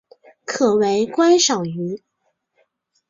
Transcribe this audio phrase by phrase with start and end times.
[0.45, 2.01] 可为观赏鱼。